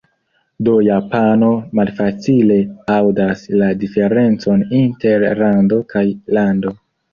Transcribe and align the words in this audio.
Do 0.67 0.71
japano 0.85 1.49
malfacile 1.79 2.57
aŭdas 2.95 3.45
la 3.63 3.69
diferencon 3.85 4.67
inter 4.81 5.29
"rando" 5.45 5.83
kaj 5.95 6.07
"lando". 6.41 6.77